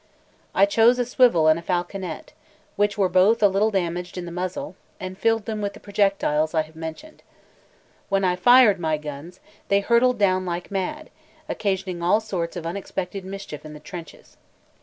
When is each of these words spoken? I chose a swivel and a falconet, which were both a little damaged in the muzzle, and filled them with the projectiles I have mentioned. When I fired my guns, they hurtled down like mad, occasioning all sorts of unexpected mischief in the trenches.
I 0.55 0.65
chose 0.65 0.97
a 0.97 1.05
swivel 1.05 1.47
and 1.47 1.59
a 1.59 1.61
falconet, 1.61 2.33
which 2.75 2.97
were 2.97 3.07
both 3.07 3.43
a 3.43 3.47
little 3.47 3.69
damaged 3.69 4.17
in 4.17 4.25
the 4.25 4.31
muzzle, 4.31 4.75
and 4.99 5.15
filled 5.15 5.45
them 5.45 5.61
with 5.61 5.73
the 5.75 5.79
projectiles 5.79 6.55
I 6.55 6.63
have 6.63 6.75
mentioned. 6.75 7.21
When 8.09 8.23
I 8.23 8.35
fired 8.35 8.79
my 8.79 8.97
guns, 8.97 9.39
they 9.67 9.79
hurtled 9.81 10.17
down 10.17 10.43
like 10.43 10.71
mad, 10.71 11.11
occasioning 11.47 12.01
all 12.01 12.19
sorts 12.19 12.55
of 12.55 12.65
unexpected 12.65 13.23
mischief 13.23 13.63
in 13.63 13.73
the 13.73 13.79
trenches. 13.79 14.37